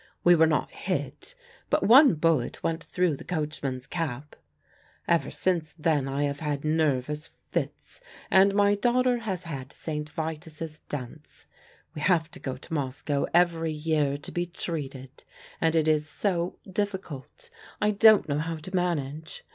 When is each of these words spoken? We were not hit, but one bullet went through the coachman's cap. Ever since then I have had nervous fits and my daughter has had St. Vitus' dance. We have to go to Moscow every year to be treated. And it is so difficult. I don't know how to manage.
We 0.23 0.33
were 0.33 0.47
not 0.47 0.71
hit, 0.71 1.35
but 1.69 1.83
one 1.85 2.15
bullet 2.15 2.63
went 2.63 2.83
through 2.83 3.17
the 3.17 3.23
coachman's 3.23 3.85
cap. 3.85 4.35
Ever 5.07 5.29
since 5.29 5.75
then 5.77 6.07
I 6.07 6.23
have 6.23 6.39
had 6.39 6.65
nervous 6.65 7.29
fits 7.51 8.01
and 8.31 8.55
my 8.55 8.73
daughter 8.73 9.19
has 9.19 9.43
had 9.43 9.73
St. 9.73 10.09
Vitus' 10.09 10.79
dance. 10.89 11.45
We 11.93 12.01
have 12.01 12.31
to 12.31 12.39
go 12.39 12.57
to 12.57 12.73
Moscow 12.73 13.27
every 13.31 13.73
year 13.73 14.17
to 14.17 14.31
be 14.31 14.47
treated. 14.47 15.23
And 15.61 15.75
it 15.75 15.87
is 15.87 16.09
so 16.09 16.57
difficult. 16.67 17.51
I 17.79 17.91
don't 17.91 18.27
know 18.27 18.39
how 18.39 18.55
to 18.55 18.75
manage. 18.75 19.43